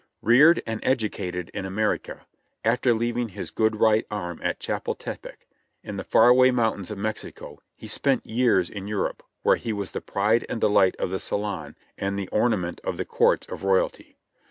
Reared 0.23 0.63
and 0.65 0.79
educated 0.83 1.51
in 1.53 1.63
America, 1.63 2.25
after 2.65 2.91
leaving 2.91 3.29
his 3.29 3.51
good 3.51 3.75
right 3.79 4.03
arm 4.09 4.39
at 4.43 4.59
Chapultepec 4.59 5.47
in 5.83 5.97
the 5.97 6.03
far 6.03 6.27
away 6.29 6.49
mountains 6.49 6.89
of 6.89 6.97
Mexico, 6.97 7.59
he 7.75 7.85
spent 7.85 8.25
years 8.25 8.67
in 8.67 8.87
Europe, 8.87 9.21
where 9.43 9.57
he 9.57 9.71
was 9.71 9.91
the 9.91 10.01
pride 10.01 10.43
and 10.49 10.59
delight 10.59 10.95
of 10.95 11.11
the 11.11 11.19
Salon 11.19 11.75
and 11.99 12.17
the 12.17 12.27
ornament 12.29 12.81
of 12.83 12.97
the 12.97 13.05
courts 13.05 13.45
of 13.45 13.63
royalty. 13.63 14.17